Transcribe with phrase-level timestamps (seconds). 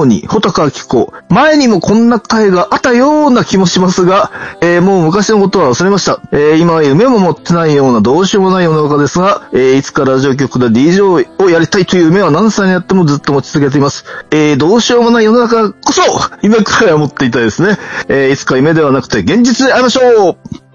[0.00, 1.12] ように、穂高明子。
[1.28, 6.20] 前にもこんな回があったような気もしますが、えーもう昔のことは忘れました。
[6.32, 14.04] えー今は夢も持ってないようなどうしようもない世の中ですが、えーいつかラジオ局で DJ をやりたいという夢は何歳になってもずっと持ち続けています。
[14.30, 16.02] えーどうしようもない世の中こそ、
[16.42, 17.78] 夢くらいは持っていたいですね。
[18.08, 20.69] えーいつか夢ではなくて現実で会いましょう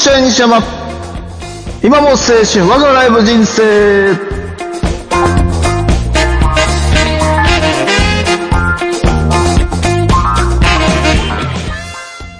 [0.00, 0.62] ちゃい西山。
[1.84, 3.60] 今も青春、我がライブ人生。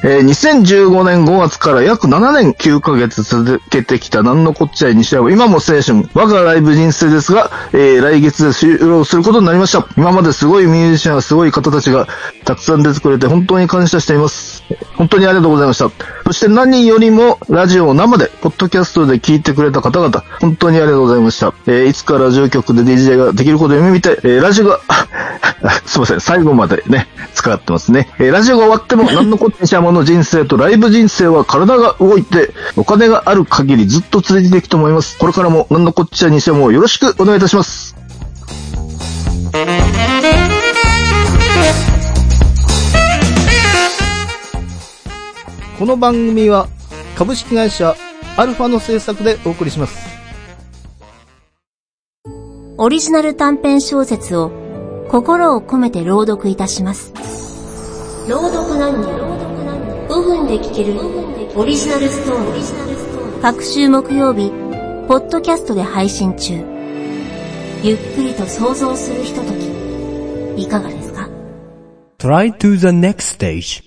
[0.03, 9.87] えー2015年5月から約7年9ヶ月続けてきたなんのこっちゃい西山、今も青春、我がライブ人生ですが、えー来月で終了することになりました。
[9.99, 12.09] 今まですごいミュージシャン、すごい方たちが
[12.47, 14.65] たくさん出てくれて本当に感謝しています。
[14.97, 16.20] 本当にありがとうございました。
[16.31, 21.53] そして何よりもラジオを生で、ポッドキャストで聞いてくれた方々、本当にありがとうございました。
[21.67, 24.79] えーいつかラジオ局で DJ ができることを夢見て、えーラジオが、
[25.87, 28.09] すいません、最後までね、使ってますね。
[28.21, 35.19] えーラジオが終わっても 何のこっちゃまの人生とライブ人生は体が動いて、お金がある限りずっと続いていくと思います。
[35.19, 38.00] これからも何のこっちゃにしてもよろしくお願いいたします。
[45.81, 46.69] この番組は
[47.17, 47.97] 株式会社
[48.37, 50.11] アルファの制作でお送りします。
[52.77, 54.51] オリジナル短編小説を
[55.09, 57.15] 心を込めて朗読いたします。
[58.29, 59.11] 朗読何人
[60.11, 61.01] 5分で聞ける
[61.59, 63.41] オリジナルストーリー。
[63.41, 64.51] 各週木曜日、
[65.09, 66.57] ポッドキャストで配信中。
[67.83, 69.47] ゆっくりと想像するひとと
[70.57, 71.27] き、いかがですか
[72.19, 73.83] ？Try to the next stage.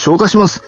[0.00, 0.62] ゲストを紹介します。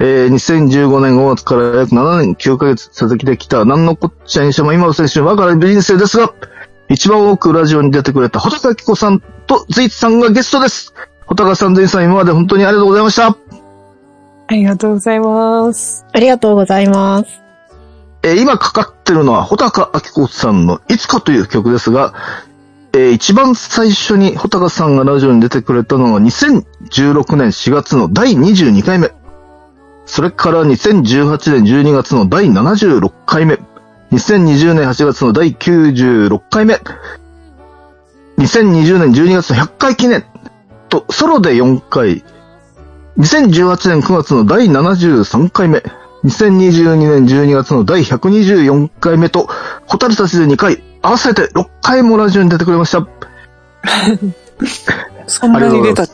[0.00, 6.34] えー、2015年5月から約7年9ヶ月続きてきた、なんのこっちゃにしても今の選手はから人生ですが、
[6.88, 10.92] 一番多くラジオに出てくれた穂高明子さんとズイツさんがゲストです。
[11.26, 13.28] 穂高さん、ズイツさん、今まで本当にありがとうございました。
[13.28, 13.36] あ
[14.54, 16.04] りがとうございます。
[16.12, 17.40] ありがとうございます。
[18.24, 22.14] えー今かかってるのは穂高明子さんのいつかという曲ですが、
[22.94, 29.10] えー一番最初に穂高さんがラジオに出てくれたのは2016年4月の第22回目。
[30.06, 33.58] それから2018年12月の第76回目。
[34.12, 36.80] 2020年8月の第96回目。
[38.38, 40.24] 2020年12月の100回記念。
[40.88, 42.22] と、ソロで4回。
[43.18, 45.82] 2018年9月の第73回目。
[46.24, 49.48] 2022年12月の第124回目と、
[49.86, 53.06] ホタルたちで2回、合わせて6回もラジオに出てくれました。
[55.28, 56.04] そんなに出た。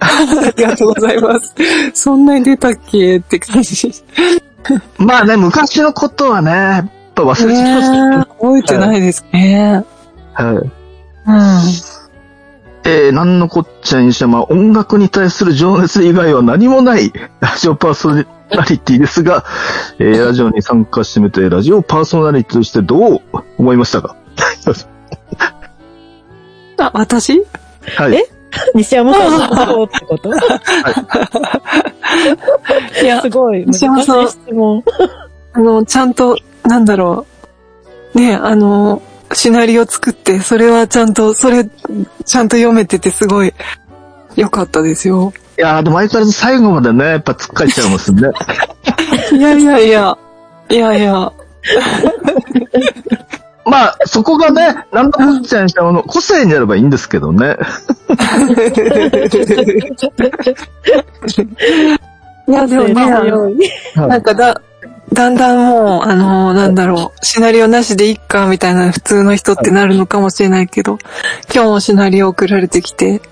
[0.00, 1.54] ありがとうございます。
[1.94, 3.92] そんなに出たっけって感じ。
[4.98, 8.24] まあね、昔のことはね、やっぱ忘れちゃいますね。
[8.40, 9.84] 覚えてないですね。
[10.34, 10.56] はい。
[10.56, 10.70] うん。
[12.84, 18.24] えー、なんのこっちゃいにしても、音楽に対する情熱以外は何もないラジオパーソナ
[18.68, 19.44] リティですが、
[20.00, 23.20] えー、ラジオに参加してみて、ラジオパーソナリティとしてどう
[23.56, 24.16] 思いましたか？
[26.78, 27.44] あ、私？
[27.96, 28.14] はい。
[28.14, 28.24] え？
[28.74, 30.30] 西山さんのそうってこと？
[33.02, 34.28] いやす、ごい西山さん。
[35.54, 37.26] あの、ちゃんと、なんだろ
[38.14, 38.18] う。
[38.18, 39.00] ねあの、
[39.32, 43.54] シナリオ作って、それはちゃんと、それ、ちゃんと読めててすごい
[44.36, 45.32] 良かったですよ。
[45.58, 48.28] いやー、でも相変わらず最後までね、やっぱ突っかえちゃいますね。
[49.32, 50.18] いやいやいや、
[50.70, 51.32] いやいや、
[53.64, 57.56] まあ、そこがね、なんのこっちゃいにしても、個性になればいいんですけどね。
[62.48, 63.50] いやでもね、あの
[64.08, 64.60] なんかだ、
[65.12, 70.98] だんだんもう、あの、なんだろう、シナリオなしでいっか、みたいな普通の人ってなるのかもしれないけど、
[71.54, 73.22] 今日もシナリオ送られてきて、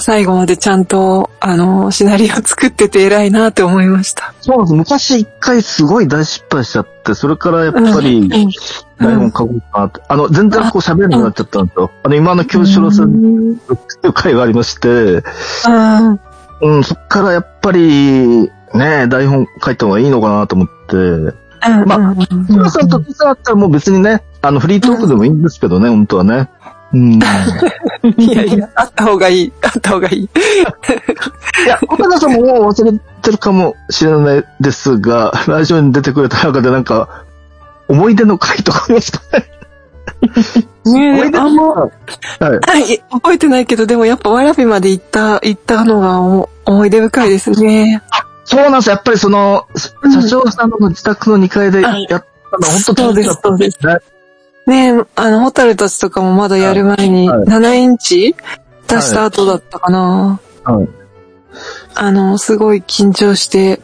[0.00, 4.34] 最後までちゃんと、あの、シナリオ作ってて偉いなって思いました。
[4.40, 4.74] そうなんです。
[4.74, 8.50] 昔一回すごい大失敗しちゃって、それからやっぱり、うん
[8.98, 10.00] 台本書こうかなって。
[10.08, 11.90] あの、全然こう喋るようになっちゃったんですよ。
[12.02, 13.56] あの、今の京志郎さんうんっ
[14.00, 15.22] ていう回がありまして、
[15.66, 16.18] あ
[16.60, 26.48] うん、そっからやっぱり、ね、台本書いた方がいいのかなと思って、あ、まあ京志郎さんと実はあったらもう別にね、あの、フリートークでもいいんですけどね、本当はね。
[26.92, 27.14] うん。
[27.14, 27.18] い
[28.18, 30.28] いやいや、あった方がいい、あった方がいい。
[31.66, 37.24] や、小高さんももう忘れてるかもしれないですが、ラジオに出てくれた中でなんか、
[37.88, 39.20] 思い出の回とかありますか？
[40.86, 41.90] ねね思い出あんま、はい。
[42.40, 48.02] はい、覚えてないけど、でもやっぱわらびまで行った、行ったのがお思い出深いですね。
[48.44, 48.94] そうなんですよ。
[48.94, 49.66] やっぱりその、
[50.02, 52.22] うん社長さんの自宅の2階でやったの、
[52.66, 53.78] 本当そうですそうです
[54.66, 58.34] ねえ、あの、ホタルたちとかもまだやる前に、はい7インチ
[58.86, 60.40] 出した後だったかな。
[60.64, 60.88] はい。
[61.94, 63.80] あの、すごい緊張して、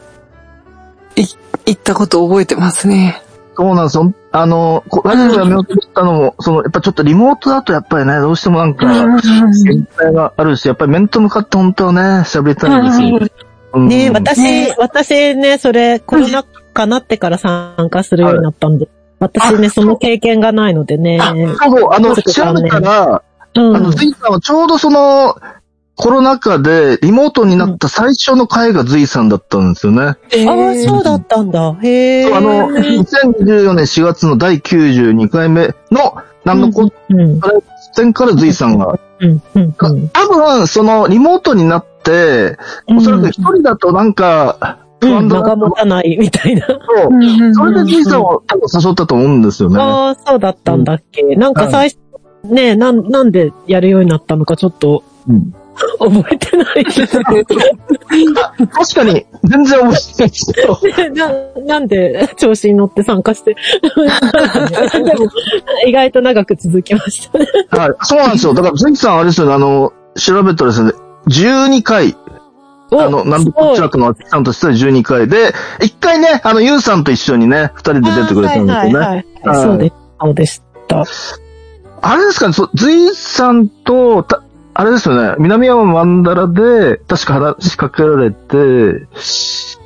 [1.15, 1.25] い、
[1.67, 3.21] 行ったこと覚えてますね。
[3.55, 4.13] そうなんですよ。
[4.31, 8.85] あの、こラジオやめようと思ったのも、その、やっぱちょっとリモートだとやっぱりね、どうしてもなんか、
[9.63, 13.19] 限界があるし、やっぱり面と向かって本当はね、喋りたいんですよ。
[13.73, 18.87] うんね私、ね私ね、それ、コロナ禍なってから参加するようになったんで、
[19.19, 21.19] 私ね、その経験がないのでね。
[21.19, 23.21] そうそう、あの、調べたら、
[23.55, 23.75] うん。
[23.75, 25.35] あの、ズイさんはちょうどその、
[25.97, 30.15] コロナ禍でリモートになった最初の回がズイさんだったんですよね。
[30.31, 31.77] えああ、そうだったんだ。
[31.81, 32.23] へえ。
[32.23, 37.39] そうあの、2014年4月の第92回目の、なんのこうん、うん、
[37.95, 39.41] 点からズイさんが、うん、うん。
[39.55, 46.67] うん多分、その、リモートになって、おそらく一人だとなんか、不うん、安だなと間が持たないみたいな。
[46.67, 49.79] そうそれでズイさんを多分誘ったと思うんですよね。
[49.79, 51.23] ああ、そうだったんだっけ。
[51.35, 51.97] なんか最初、
[52.43, 55.53] ねなん、なんでやるようになったのかちょっとうん
[55.99, 56.85] 覚えてない。
[56.85, 57.05] 確
[58.95, 60.79] かに、全然覚えてないですけど。
[61.15, 61.31] な、
[61.65, 63.55] なんで調子に乗って参加して。
[63.55, 63.59] で
[65.13, 65.29] も、
[65.85, 67.47] 意外と長く続きましたね。
[67.71, 67.91] はい。
[68.01, 68.53] そうなんですよ。
[68.53, 70.91] だから、ズイさんあれですよね、あの、調べたらですね、
[71.27, 72.15] 12回、
[72.91, 78.97] あの、なんでこっちらかのアキさんとしては12回で、1回ね、あの、ユウさんと一緒にね、二人で出てくれたんですよね。
[78.97, 79.61] はいはいはい。
[79.63, 81.03] そうでそうでした。
[82.01, 84.43] あれですかね、そう、ズイさんと、た
[84.77, 89.07] あれですよね、南山マンダラで、確か話しかけられて、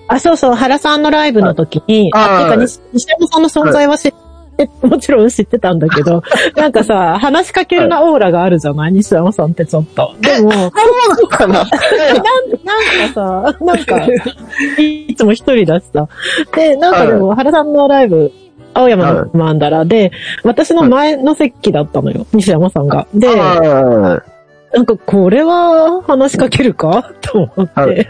[0.07, 2.43] あ、そうそう、原さんのライブの時に、はい。
[2.43, 6.23] あ、てか西、西山さんの存在は知って、もちろん知ってたんだけど、
[6.57, 8.93] なんかさ、話しかけるなオーラがあるじゃない？
[8.93, 10.15] 西山さんってちょっと。
[10.21, 11.53] でも、そうかな？
[11.53, 11.65] なん、なん
[13.13, 13.99] かさ、なんか、
[14.81, 16.07] いつも一人だしさ。
[16.55, 18.31] で、なんかでも、原さんのライブ、
[18.73, 20.11] 青山のマンダラで、
[20.43, 23.05] 私の前の席だったのよ、西山さんが。
[23.13, 24.23] で、は
[24.73, 27.11] なんかこれは話しかけるか？
[27.21, 28.07] と思って、はい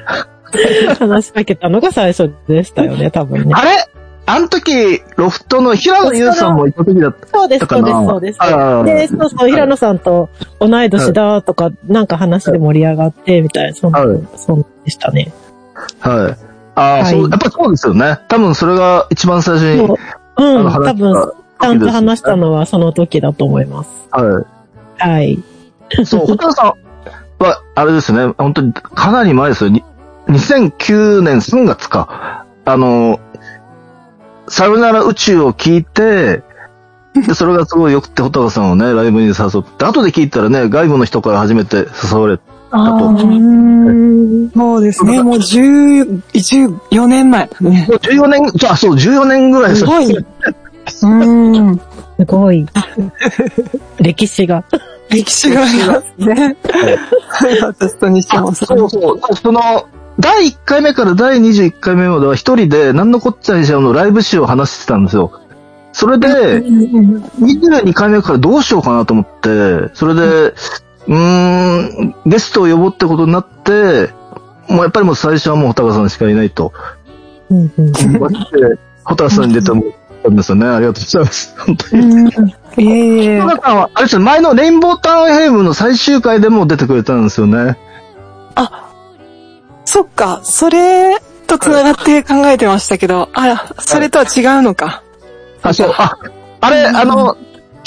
[0.98, 3.54] 話しかけたのが最初でしたよね、 多分ね。
[3.56, 3.88] あれ？
[4.26, 7.28] あの時、ロフトの平野優さんもいた時だった。
[7.28, 8.40] そうです、そうです、そうです。
[8.86, 15.34] で、そうそう、平野さんと同い年だとか、なんか話で盛り上がって、みたいな、そんなはい、そんでしたね。
[16.00, 16.38] はい。
[16.76, 18.20] ああ、はいそう、やっぱりそうですよね。
[18.28, 19.98] 多分それが一番最初に、そう
[20.38, 22.38] うん、多分、ちゃんと話したの。
[22.38, 23.90] のはその時だと思います。
[24.12, 24.46] は
[25.00, 25.40] はい。
[25.98, 26.06] い。
[26.06, 26.74] そう、ホタルさん
[27.44, 29.70] は、あれですね、本当にかなり前ですよ。
[29.70, 29.84] に
[30.28, 32.46] 2009年3月か。
[32.66, 33.20] あの、
[34.48, 36.44] さよなら宇宙を聞いて、
[37.16, 42.44] で、それがすごい良くて、ホタルさんをね、ライブに誘って、後で聞いたらね、外部の人から初めて誘われた
[42.78, 43.18] と。
[44.54, 45.24] そうですね。
[45.24, 47.88] もう10 14年前だね。
[47.90, 50.16] もう14年、じゃあそう、14年ぐらいです すごい。
[50.16, 51.78] うん。
[52.20, 52.68] すごい。
[54.00, 54.64] 歴史が。
[55.10, 56.56] 歴史がありますね。
[57.62, 58.78] 私と西山さん。
[58.78, 59.36] そうそう。
[59.36, 59.88] その、
[60.20, 65.32] 第1回目から第21回目までは一人で、なんのこっちゃいしゃのライブ誌を話してたんですよ。
[65.94, 74.12] それで、22回目からどうしようかなと思って、それで、うーん、ゲストを呼ぼうってことになって、
[74.68, 76.74] もうやっぱりもう最初はもうホタカさんしかいないと。
[77.50, 77.94] うんうん
[79.04, 79.90] ホタカさんに出てもら
[80.20, 80.68] ったんですよね。
[80.68, 81.56] ありがとうございます。
[81.58, 82.56] 本当に。
[82.78, 83.50] えいえホ。
[83.50, 87.78] タカさんは、あれですよ、前のレインボータウンヘイムの最終回でも出てくれたんですよね。
[89.92, 95.02] そっか、それと繋がって考えてましたけど、あ、それとは違うのか。
[95.64, 96.16] あ、そう、あ、
[96.62, 97.36] あれ、あの、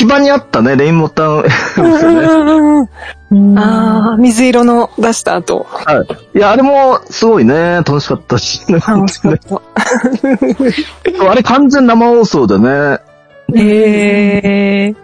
[0.03, 2.89] 基盤にあったね、レインボータウンですよね。
[3.31, 5.65] うんああ、水色の出した後。
[5.71, 6.05] は
[6.35, 6.39] い。
[6.39, 8.61] いや、あれも、すごいね、楽しかったし。
[8.71, 9.63] 楽しかった。
[11.31, 12.99] あれ完全生放送でね、
[13.55, 14.95] へえ。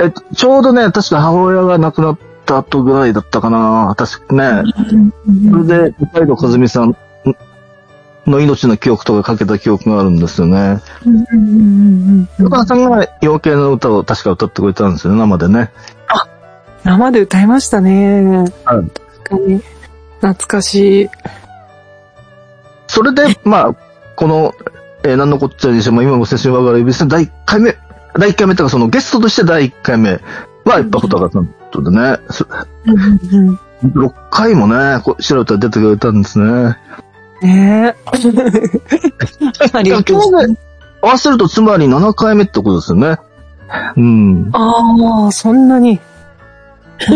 [0.00, 4.72] えちょうどね、確か母親が亡くなった後ぐらいだったかな、確かね。
[5.50, 6.96] それで、二階堂和美さん
[8.26, 10.80] の命の記憶とかかけた記憶があるんですよね。
[12.38, 15.70] 横田さんが陽系の歌を確か歌ってくれたんですよね、生でね。
[16.84, 18.44] 生で歌いましたね。
[18.64, 18.90] はい
[19.24, 19.62] 確かに。
[20.20, 21.08] 懐かしい。
[22.88, 23.74] それで、まあ、
[24.16, 24.54] この、
[25.02, 27.76] えー、なんのこっちゃにしても、今も青春我が指ですね、第1回目、
[28.18, 30.20] 第1回目とか、そのゲストとして第1回目
[30.64, 32.44] は、やっぱ穂高さんとでね、そ
[33.84, 36.76] 6回もね、こう白歌出てくれたんですね。
[37.42, 38.12] ねえ。
[39.72, 40.60] ありがとうございます。
[41.02, 43.18] 合わせると、つまり7回目ってことですよね。
[43.96, 44.50] うん。
[44.52, 45.98] ああ、そんなに。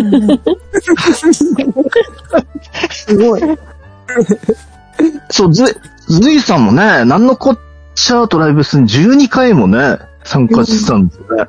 [2.91, 3.43] すごい。
[5.31, 7.59] そう、ず、ずいさんもね、なんのこっ
[7.95, 11.45] ちゃとライブスに12回もね、参加してたんですよね。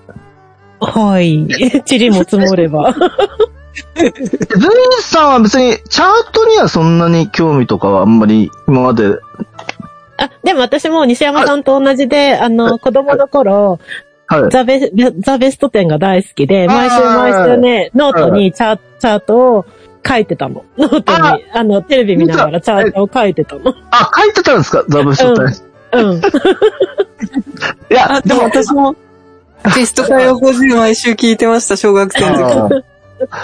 [0.81, 1.47] はい。
[1.89, 2.93] 塵も積もれば。
[3.95, 4.11] ずい
[5.01, 9.17] さんは別に、チャートにはそんなに興味とかはあんまり今まで、
[10.17, 13.79] あ、でも私も西山さんと同じで、あの、子供の頃、
[14.27, 14.49] はい。
[14.49, 19.65] ザベ、ザ・ベストテンが大好きで、毎週毎週ね、ノートにチャチャートを
[20.07, 20.63] 書いてたの。
[20.77, 23.73] ノートにあ、あの、テレビ見ながらチャートを書いてたの。
[23.91, 24.83] あ、書いてたんですか？
[24.87, 25.61] ザブストって。
[25.97, 26.17] うん。
[27.91, 28.95] いや、あ、でも私も、
[29.75, 32.85] ベスト歌謡50毎週聞いてました、小学生の時。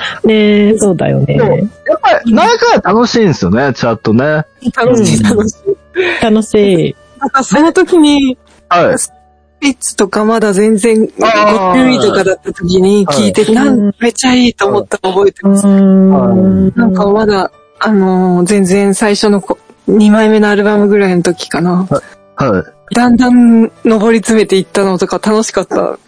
[0.25, 1.35] ねえ、そうだよね。
[1.35, 4.45] やっぱり、何回か楽しいんですよね、チャートね。
[4.75, 6.23] 楽しい、楽しい。
[6.23, 6.95] 楽しい。
[7.19, 8.37] なんかその時に、
[8.69, 8.99] はい。
[8.99, 9.11] ス
[9.59, 15.67] ピッツとかまだ全然あー50位とかだった時に聞いて、はいなんめっちゃいいと思ったの覚えてうます。
[15.67, 16.73] ん。
[16.75, 21.87] なんかまだ、あのー全然最初のこ2枚目のアルバムぐらいの時かな。
[22.35, 22.59] は
[22.91, 22.95] い。
[22.95, 25.99] だんだん上り詰めていったのとか楽しかった。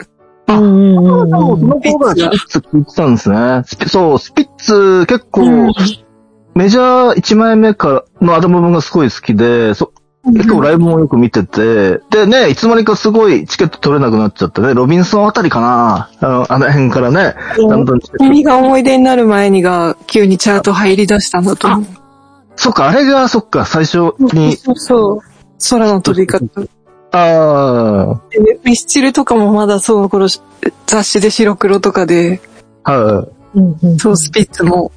[0.60, 3.64] うんうんうんその頃からスピッツ聞いてたんですね。
[3.88, 5.74] そう、スピッツ結構、
[6.56, 9.92] メジャー1枚目からのアルバムがすごい好きで、そ
[10.26, 21.86] 結構ライブもよく見てて、でね、いつの間にかすごいチケット取れなくなっちゃってね、ロビンソンあたりかなあの、あの辺からね、だんだん君が思い出になる前にが急にチャート入り出したんだと思う。
[22.56, 25.20] そっか、あれが、そっか、最初に、そうそう。
[25.70, 26.46] 空の飛び方。
[27.16, 30.42] あでねミスチルとかもまだその頃し
[30.88, 32.42] 雑誌で白黒とかで、
[32.84, 33.28] あ、はい。
[33.56, 34.92] うんうんそうスピッツも、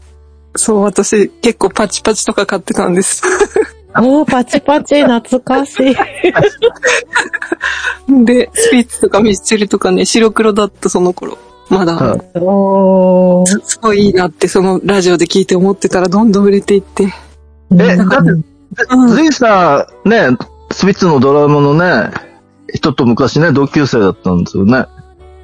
[0.55, 3.23] そう私結構パチパチとか買ってたんです。
[3.99, 5.97] おー、パチパチ、懐かしい。
[8.25, 11.39] で、スピッツとかミスチルとかね、白黒だったその頃。
[11.69, 13.47] まだ、はいおー。
[13.47, 17.13] すすごいいいなってそのラジオで聞いて思ってたらどんどん売れていって。
[17.73, 18.31] え、だって、
[18.91, 20.29] うんズイさん、ね、
[20.77, 22.11] スピッツのドラムのね、
[22.69, 24.85] 人と昔ね、同級生だったんですよね。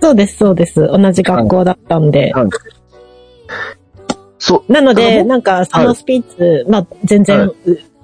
[0.02, 0.86] そうです、そうです。
[0.86, 2.34] 同じ学校だったんで。
[2.34, 2.48] はい。
[4.38, 4.70] そう。
[4.70, 5.86] なので、なんか、そはい。
[5.86, 7.50] のスピッツ、まあ、全然、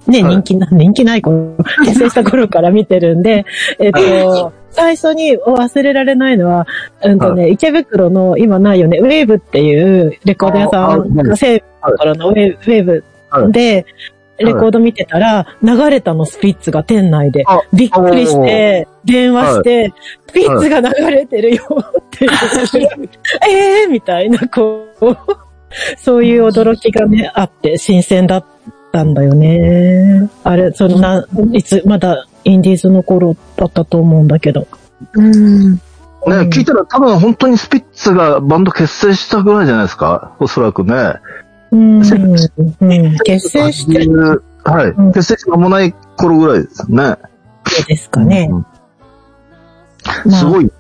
[0.07, 0.37] ね、はい。
[0.37, 1.55] 人気な、人気ない頃、
[1.85, 3.45] 結成した頃から見てるんで、
[3.79, 6.67] えっと、最初に忘れられないのは、
[7.05, 13.05] うんとね、池袋の今ないよね、ウェーブっていうレコード屋さんが西武からのウェーブ
[13.53, 13.85] で、
[14.45, 17.61] レコード見てたら、流れたのスピッツが店内であ。
[17.73, 19.93] びっくりして、電話して、
[20.29, 23.09] スピッツが流れてるよって言って、
[23.51, 25.17] えーみたいな、こう、
[25.99, 28.45] そういう驚きがね、あって、新鮮だっ
[28.93, 30.29] たんだよね。
[30.45, 34.67] あれ、そんな、いつ、まだインディーズの頃だったと思うんだけど。
[35.15, 35.73] うん。
[35.75, 35.81] ね、
[36.53, 40.33] 聞いたら多分本当にスピッツがバンド結成したぐらいじゃないですか？
[40.41, 40.95] おそらくね。
[41.71, 44.87] うん、うん、結成してるはい。
[44.89, 47.17] うん結成して間もない頃ぐらいですね。
[47.87, 48.51] ですかね。
[50.31, 50.71] すごい。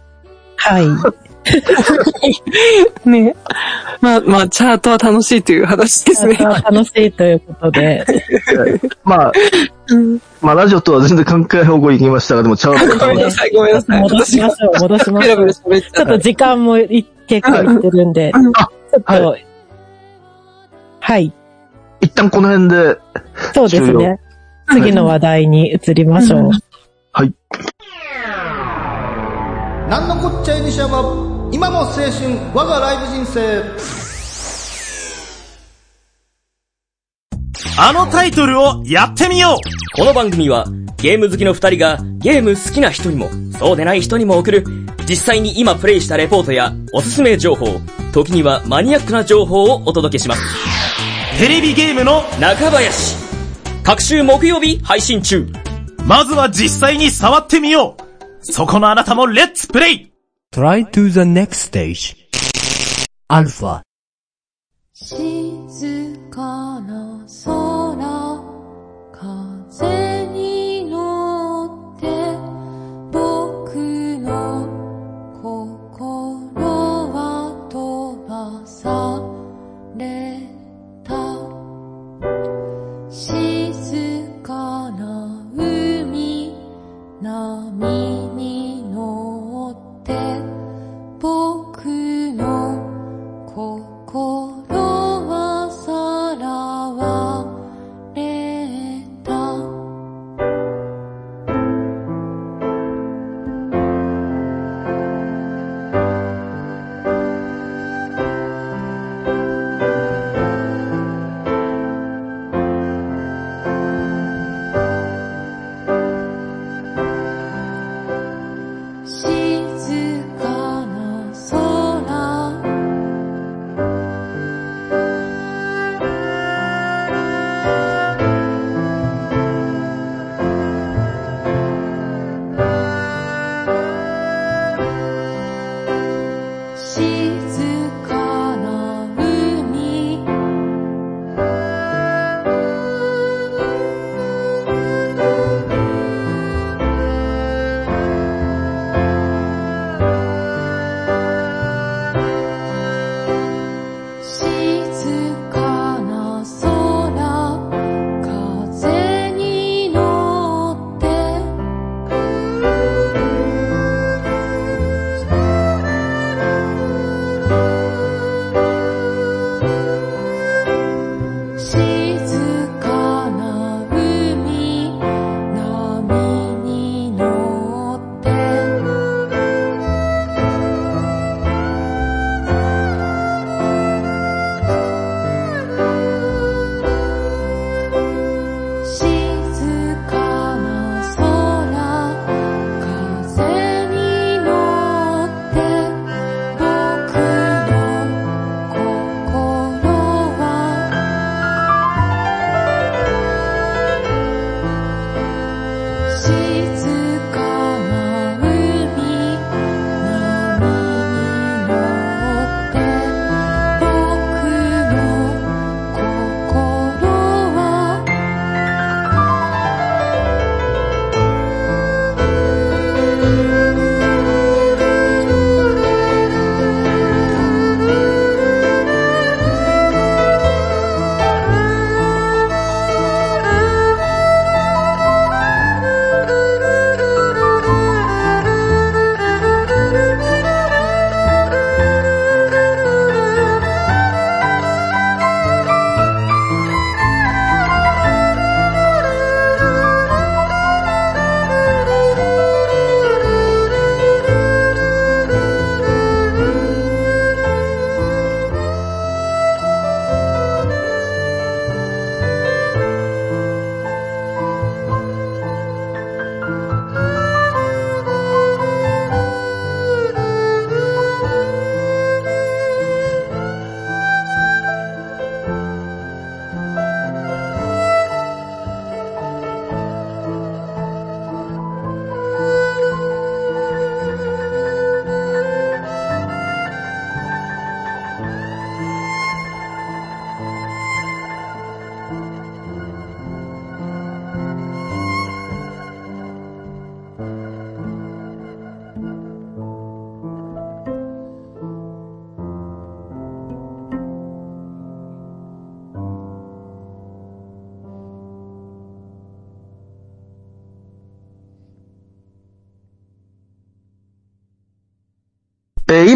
[0.57, 0.89] はい。
[3.09, 3.35] ね
[4.01, 6.37] まあ、まあ、チャートは楽しいという話ですね。
[6.37, 8.05] 楽しいということで。
[9.05, 9.33] まあ、
[9.89, 14.01] うんまあラジオとは全然関係ない方向に行きましたが、でもチャートごめんなさい、ごめんなさい。
[14.03, 15.53] 戻しましょう、戻しましょう。
[15.53, 18.53] ちょっと時間もい結構いってるんで、ちうんょっ
[19.03, 19.37] と、
[21.09, 21.33] はい、
[22.03, 22.99] 一旦この辺で、
[23.55, 24.21] そうです終了ね。
[24.71, 26.51] 次の話題に移りましょう。
[27.13, 27.35] はい。
[29.89, 32.11] なんのこっちゃい西山今の青春
[32.53, 33.63] 我がライブ人生
[37.79, 40.67] あのタイトルをやってみようこの番組は
[40.99, 44.63] ゲーム好きの二人がゲーム好きな人にもそうでない人にも送る
[45.09, 47.81] 実際に今プレイしたレポートやおすすめ情報、
[48.25, 50.43] 時にはマニアックな情報をお届けします。
[51.39, 53.17] テレビゲームの中林
[53.85, 55.47] 各週木曜日配信中
[56.05, 58.05] まずは実際に触ってみよう
[58.41, 60.13] そこのあなたもレッツプレイ
[60.53, 62.17] Try to the next stage.
[63.29, 63.83] Alpha.
[64.95, 67.08] 静かな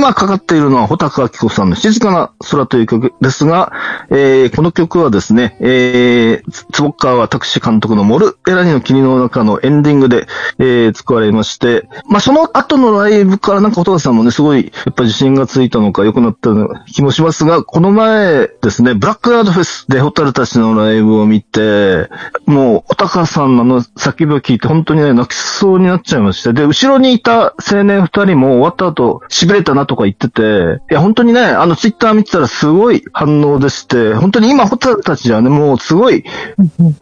[0.02, 3.72] 今かかっているは、穂高明子さんの静かな空という曲ですが、
[4.10, 10.26] えーこの曲はですね、えー、つ坪川私監督のモルエラニの君の中のエンディングで、
[10.58, 22.08] えー使われまして、まあ、その後のライブからなんか穂高さんもね、すごい、やっぱ自信がついたのか良くなったような気もしますが、この前ですね、ブラックアードフェスでホタルたちのライブを見て、
[22.46, 36.24] もう、穂高さんのあの叫びを聞いて本当にね、泣きそうになっちゃいまして、で、後ろにいた青年二人も終わった後、痺れたなとか言ってて、いや、本当にね、あのツイッター見てたらすごい反応でして、本当に今、ホタルたちはね、もうすごい、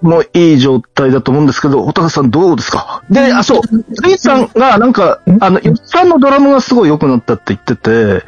[0.00, 3.02] もういい状態だと思うんですけど、穂高さんどうですか？
[3.10, 8.24] で、あ、そう、スリーさんがなんか、あの、ゆっさんのドラムがすごい良くなったって言ってて、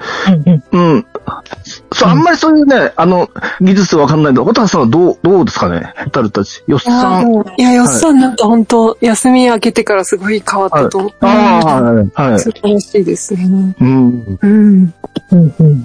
[0.73, 1.07] うん。
[1.95, 3.29] そう、あんまりそういうね、あの、
[3.61, 4.43] 技術わかんないんだ。
[4.43, 5.95] ホタルさんはどう、どうですかね？
[6.05, 6.63] ホタルたち。
[6.67, 7.45] よっさん。
[7.59, 11.13] いや、よっさんなんか本当休み明けてからすごい変わったと思う。
[11.21, 12.11] ああ、はい。
[12.15, 12.41] はい。
[12.41, 13.77] 素晴らしいですね。
[13.81, 14.39] うん。
[14.41, 14.95] うん。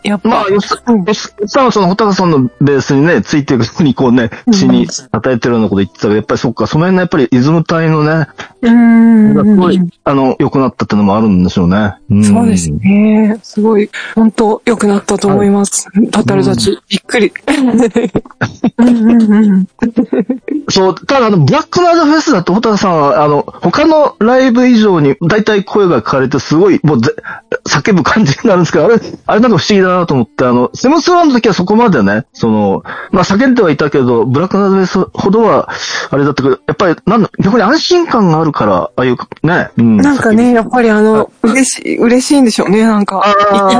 [0.03, 8.27] やっぱ、まあ、よっさん、よっさんはその、ホタルさんのベースにね、ついていく人にこうね、血に与えてるようなこと言ってたけど、やっぱりそっか、その辺のやっぱりリズム体のね、
[8.61, 9.33] うん。
[9.33, 11.95] がすごい、あの、良くなったってのもあるんでしょうね。
[12.13, 12.71] んそうです。
[12.71, 13.39] ね。
[13.43, 15.87] すごい、本当良くなったと思います。
[16.11, 17.31] タタルたち、びっくり。
[17.47, 19.67] うんうんうん。
[20.69, 27.13] そう、ただあの、ブラックナードフェスだと、ホタルさんは、あの、他のライブ以上に、だいたい声が聞かれて、すごい、もうぜ、
[27.67, 35.69] 叫ぶ感じになるんですけど、あれ、あれなんか不思議だなと思って、あの、セムスワンの時はそこまでね、その、まあ叫んではいたけど、ブラックナードフェスほどは、
[36.09, 39.97] あれだったけど、やっぱり、なんだ、逆に安心感があるから、ああいう、ね、うん。
[39.97, 43.23] なんかね、やっぱりあの、嬉しい、嬉しいんでしょうね、なんか。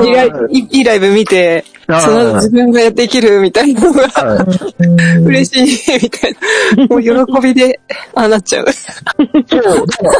[0.03, 4.45] いいライブいいいいライブ見て、その自分ができるみたいなのが、
[5.23, 6.36] 嬉しいみたい
[6.76, 6.88] な。
[6.88, 7.80] もう喜びで、
[8.13, 8.65] ああなっちゃう。
[8.71, 8.84] そ
[9.23, 10.12] う、だから、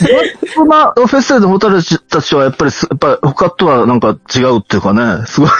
[0.00, 5.50] ブラックナードフェスでホタルたちは、やっぱりす、やっぱり他とはなんか違うっていうかね、すごい。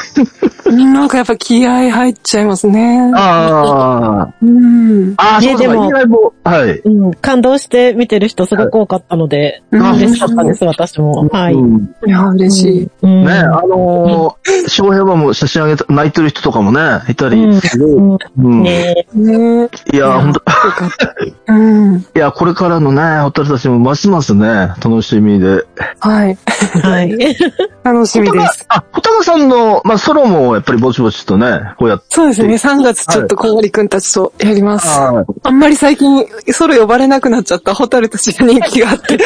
[0.73, 3.11] なんかやっぱ気合入っちゃいますね。
[3.15, 4.35] ああ。
[4.41, 4.88] うん。
[5.17, 6.79] ああ、そうだ、ねでもはい。
[6.79, 11.29] うん、感動して見てる人すごく多かったので、うん嬉しかったです、私も。
[11.29, 11.55] はい。
[11.55, 12.91] うんいや、嬉しい。
[13.03, 21.53] うんね、あのー、翔平はもう写真あげた、泣いてる人とかもね、いたり、うんねねいや、本当よかった。
[21.53, 21.97] うん。
[22.15, 25.65] いや、これからのね、ホタルたちもますますね、楽しみで。
[26.01, 26.39] はい。
[26.83, 27.17] はい。
[27.85, 28.65] 楽しみです。
[28.69, 32.05] あ、ホタルさんの、まあ、ソロもやっぱりぼちぼちとね、こうやって。
[32.11, 32.55] そうですね。
[32.55, 34.88] 3月ちょっと小森くんたちとやります。
[34.89, 39.19] はいあんまり最近ソロ呼ばれなくなっちゃったホタルたちに人気があって。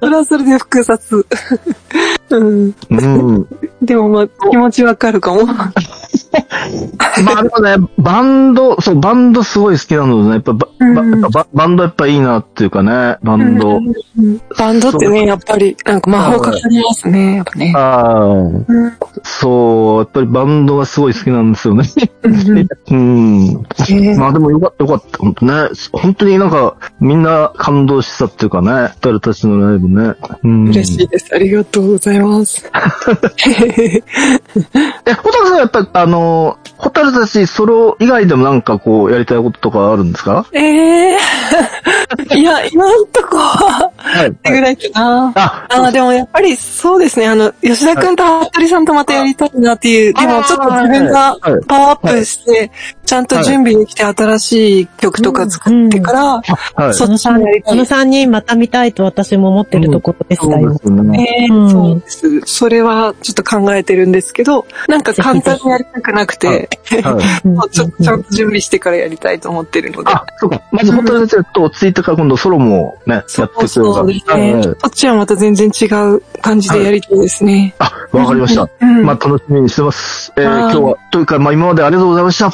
[0.00, 1.26] それはそれで複雑。
[2.30, 2.74] うん。
[2.90, 3.46] うん。
[3.82, 5.42] でもまあ気持ちわかるかも。
[7.24, 13.78] まあでもね、バンド、そう、バンドすごい好きなのでね、やっぱバ、うんバババンドやっぱいいなっていうかね、バンド。
[13.78, 13.92] うん
[14.58, 17.36] バンドってね、やっぱりなんか魔法かかりますね。
[17.36, 17.72] やっぱね。
[17.76, 18.66] ああ、うん
[19.22, 21.84] そう、やっぱりバンドがすごい好きなんですよね。
[22.90, 23.54] うん
[24.18, 25.18] まあでもよかった、よかった。
[25.18, 25.52] 本当ね。
[25.92, 30.14] 本当になんか、みんな感動したっていうかね、誰たちのライブね。
[30.44, 30.68] うん。
[30.68, 31.30] 嬉しいです。
[31.32, 32.70] ありがとうございます。
[35.06, 36.20] え、ホタルさんはやっぱり、あの、
[36.76, 40.46] ホタルたちソロ以外でもなんかこう、やりたいこととかあるんですか？
[40.52, 41.18] ええ
[42.36, 45.32] いや、今んとこは、はいってぐらいかな。
[45.34, 47.28] あ、ああ、でもやっぱりそうですね。
[47.28, 51.36] あの、吉田くんと服部さんとまたやりたいなっていう、でもちょっと自分が
[51.68, 52.70] パワーアップして、
[53.06, 56.24] ちゃんと準備できて新しい曲とか作ってから、
[56.74, 56.94] はい。
[56.94, 57.18] その。
[57.20, 60.78] 3人また見たいと私も思ってるところでしたよ。
[60.82, 61.48] そうですね。
[61.70, 62.40] そうです。
[62.46, 66.68] それはちょっと考えてるんですけど、なんか簡単にやりたくなくて、
[67.02, 67.46] はい。
[67.46, 70.10] もうちょっとちゃんと準備してからやりたいと思ってるので。
[70.12, 70.60] あ、そうか。
[70.72, 74.54] まずホタルたちとついてから今度ソロもね、やってくれるそうそうですね。
[74.54, 77.74] はいそっちはまた全然違う感じでやりたいですね。
[77.78, 78.68] あ、わかりました。
[78.80, 80.32] うんまあ楽しみにしてます。
[80.36, 82.46] えー、はい今日は、というか、まあ今までありがとうございました。
[82.50, 82.52] あ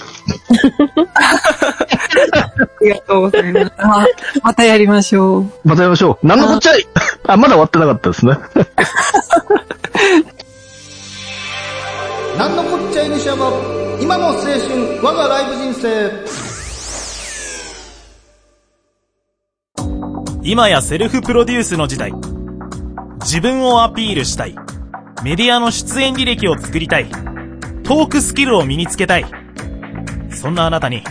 [2.80, 3.72] りがとうございます。
[3.78, 4.06] あ
[4.42, 5.50] またやりましょう。
[5.64, 6.26] またやりましょう。
[6.26, 6.86] なんのこっちゃい
[7.24, 8.36] あ、まだ終わってなかったですね。
[12.38, 13.50] なんのこっちゃい西山
[14.00, 16.10] 今の青春我がライブ人生
[20.42, 22.12] 今やセルフプロデュースの時代。
[23.20, 24.54] 自分をアピールしたい。
[25.24, 27.06] メディアの出演履歴を作りたい。
[27.82, 29.26] トークスキルを身につけたい。
[30.30, 31.02] そんなあなたに、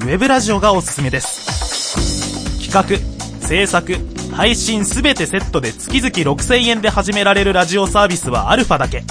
[0.00, 2.60] ウェブラジオがおすすめです。
[2.70, 3.96] 企画、制作、
[4.36, 9.02] 配信すべてセットで月々6000円で始められるラジオサービスはアルファだけ。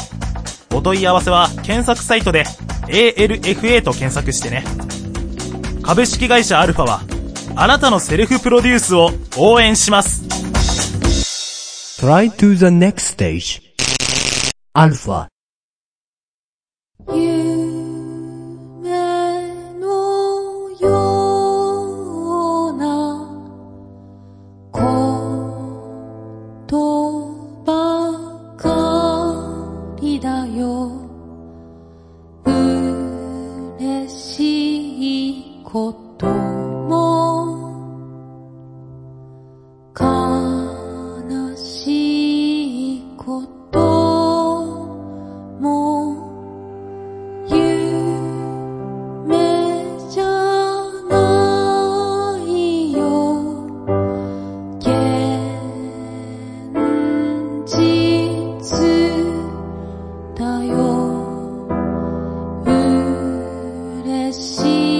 [0.74, 2.44] お問い合わせは検索サイトで
[2.88, 4.64] ALFA と検索してね。
[5.82, 7.02] 株式会社アルファは、
[7.56, 10.24] あなたのセルフプロデュースを応援します。
[12.02, 13.62] Try to the next stage.
[14.74, 15.31] Alpha.
[64.52, 64.91] 嬉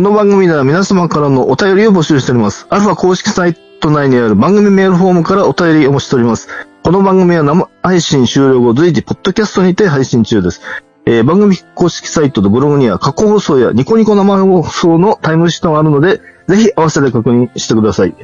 [0.00, 2.66] この番組では皆様からのお便りを募集しております。
[2.70, 6.48] アルファ公式サイト内にある番組メールフォームからお便りをお待ちしております。
[6.82, 10.62] この番組は生配信終了後随時ポッドキャストにて配信中です。
[11.04, 18.14] えー番組公式サイトとブログには過去放送やニコニコ生放送のタイムシートがあるので、ぜひ合わせて確認してください。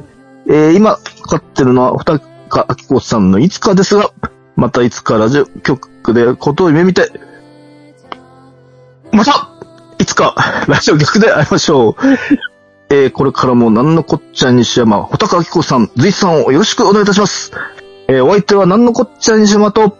[0.47, 4.09] えー今かかってるのは、ふたかあきこさんのいつかですが、
[4.55, 7.11] またいつかラジオ局でことを夢見て、
[9.11, 9.56] また
[10.07, 10.35] つか、
[10.67, 11.95] ラジオ局で会いましょう。
[12.89, 17.51] えー、これからもなんのこっちゃ西山、穂高明子さん、随さんをよろしくお願いいたします。
[18.07, 19.97] えー、お相手はなんのこっちゃ西山と、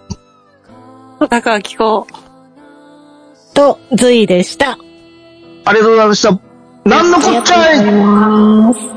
[1.29, 2.07] 高明子。
[3.53, 4.77] と、ズイでした。
[5.65, 6.39] ありがとうございました。
[6.85, 8.96] なんのこっちゃい